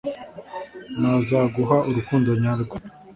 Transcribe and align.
nazaguha 0.99 1.77
urukundo 1.89 2.29
nyarwo 2.41 2.75